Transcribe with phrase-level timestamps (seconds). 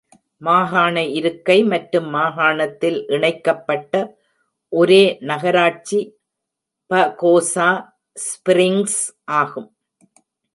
[0.45, 3.93] மகாண இருக்கை மற்றும் மகாணத்தில் இணைக்கப்பட்ட
[4.73, 5.99] ஒரே நகராட்சி
[6.89, 7.69] பகோசா
[8.17, 8.99] ஸ்பிரிங்ஸ்
[9.41, 9.69] ஆகும்.